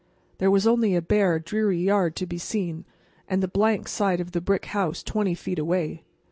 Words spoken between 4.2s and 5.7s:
the brick house twenty feet